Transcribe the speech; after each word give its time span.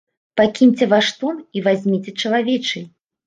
Пакіньце 0.39 0.87
ваш 0.93 1.11
тон 1.19 1.35
і 1.59 1.63
вазьміце 1.67 2.15
чалавечы! 2.25 2.85